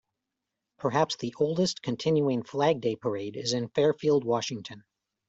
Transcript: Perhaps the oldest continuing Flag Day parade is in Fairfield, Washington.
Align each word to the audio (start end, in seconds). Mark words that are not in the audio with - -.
Perhaps 0.79 1.17
the 1.17 1.35
oldest 1.37 1.83
continuing 1.83 2.41
Flag 2.41 2.81
Day 2.81 2.95
parade 2.95 3.37
is 3.37 3.53
in 3.53 3.69
Fairfield, 3.69 4.23
Washington. 4.23 4.83